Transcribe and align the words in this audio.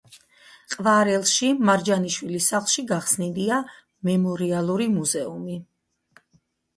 ყვარელში, 0.75 1.49
მარჯანიშვილის 1.69 2.47
სახლში 2.53 2.83
გახსნილია 2.91 3.59
მემორიალური 4.09 4.89
მუზეუმი. 4.95 5.59